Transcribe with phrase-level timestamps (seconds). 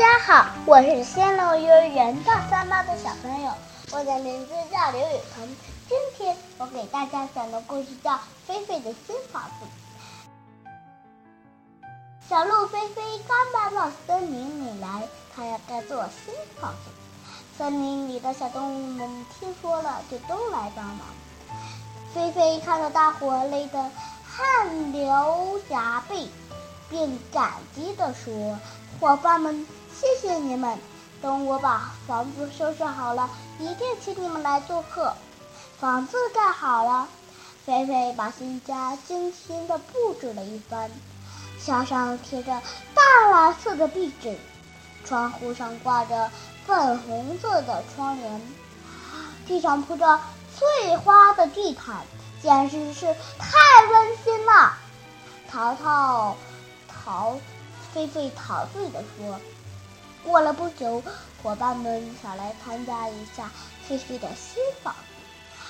[0.00, 3.52] 大家好，我是仙乐幼儿园大三班的小朋友，
[3.92, 5.46] 我的名字叫刘雨桐。
[5.86, 8.12] 今天我给大家讲的故事叫
[8.46, 9.66] 《菲菲的新房子》。
[12.26, 15.06] 小鹿菲菲刚搬到森林里来，
[15.36, 16.90] 它要盖座新房子。
[17.58, 21.08] 森林里的小动物们听说了，就都来帮忙。
[22.14, 23.90] 菲菲看到大伙累得
[24.26, 26.26] 汗流浃背，
[26.88, 28.58] 便感激地说
[28.98, 29.66] ：“伙伴们。”
[30.00, 30.78] 谢谢你们！
[31.20, 35.12] 等我把房子收拾好了，一定请你们来做客。
[35.78, 37.06] 房子盖好了，
[37.66, 40.90] 菲菲把新家精心的布置了一番，
[41.62, 42.62] 墙上贴着
[42.94, 44.38] 淡蓝色的壁纸，
[45.04, 46.30] 窗户上挂着
[46.66, 48.40] 粉红色的窗帘，
[49.46, 50.18] 地上铺着
[50.56, 52.06] 翠花的地毯，
[52.42, 53.04] 简直是
[53.38, 54.72] 太温馨了。
[55.46, 56.34] 淘淘，
[56.88, 57.36] 淘，
[57.92, 59.38] 菲菲陶醉地说。
[60.24, 61.02] 过了不久，
[61.42, 63.50] 伙伴们想来参加一下
[63.86, 64.94] 菲菲的新房。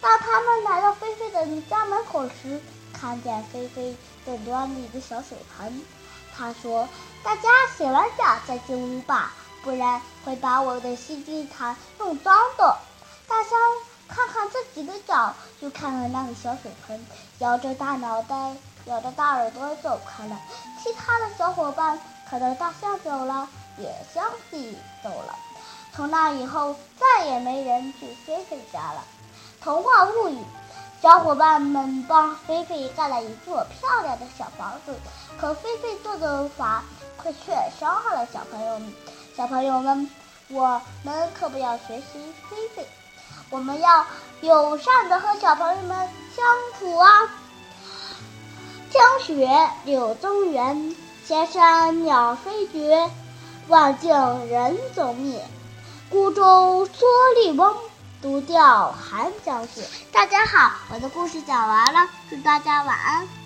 [0.00, 2.60] 当他们来到菲菲的家门口时，
[2.92, 3.96] 看见菲菲
[4.26, 5.82] 正端着一个小水盆。
[6.36, 6.88] 他说
[7.22, 12.76] ：“大家洗完脚再进屋吧，不然会把我的新地毯弄脏的。”
[13.28, 13.50] 大家
[14.08, 17.06] 看看自己的脚，又看看那个小水盆，
[17.38, 18.56] 摇着大脑袋，
[18.86, 20.40] 摇着大耳朵走开了。
[20.82, 23.48] 其他的小伙伴看到大象走了。
[23.78, 25.34] 也相继走了。
[25.94, 29.04] 从那以后，再也没人去菲菲家了。
[29.60, 30.38] 童话物语，
[31.00, 34.94] 小伙伴们帮菲菲盖了一座漂亮的小房子，
[35.38, 36.82] 可菲菲做的法
[37.22, 38.92] 却伤害了小朋友们。
[39.36, 40.10] 小朋友们，
[40.48, 42.86] 我们可不要学习菲菲，
[43.50, 44.06] 我们要
[44.40, 46.44] 友善的和小朋友们相
[46.78, 47.08] 处啊！
[48.90, 50.96] 江雪柳宗元，
[51.26, 53.10] 千山鸟飞绝。
[53.68, 54.10] 望尽
[54.48, 55.44] 人踪灭，
[56.10, 56.90] 孤舟蓑
[57.36, 57.74] 笠翁，
[58.20, 59.82] 独钓寒江雪。
[60.12, 63.41] 大家好，我的故事讲完了，祝大家晚安。